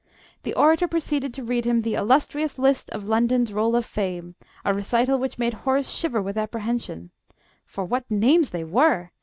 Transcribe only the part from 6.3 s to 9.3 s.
apprehension. For what names they were!